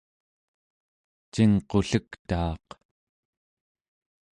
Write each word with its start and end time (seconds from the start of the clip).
cingqullektaaq 1.33 2.67